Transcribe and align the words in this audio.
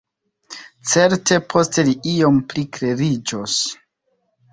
Certe 0.93 1.35
poste 1.53 1.85
li 1.89 1.93
iom 2.13 2.39
pli 2.53 2.63
kleriĝos. 2.79 3.59